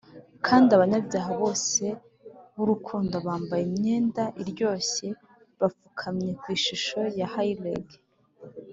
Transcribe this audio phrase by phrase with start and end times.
[0.45, 1.83] kandi abanyabyaha bose
[2.55, 5.07] b'urukundo bambaye imyenda iryoshye
[5.59, 7.87] bapfukamye ku ishusho ya hyleg,